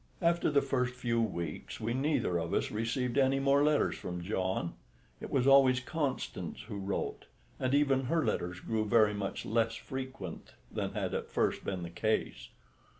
[0.23, 4.73] After the first few weeks we neither of us received any more letters from John.
[5.19, 7.25] It was always Constance who wrote,
[7.59, 11.91] and even her letters grew very much less frequent than had at first been the
[11.91, 12.49] case.